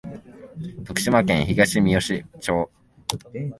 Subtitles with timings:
[0.83, 2.71] 徳島県東みよし町